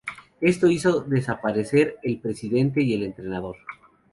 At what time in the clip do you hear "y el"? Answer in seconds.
2.81-3.03